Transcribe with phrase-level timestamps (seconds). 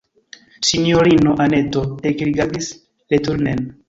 [0.69, 2.71] Sinjorino Anneto ekrigardis
[3.15, 3.63] returnen.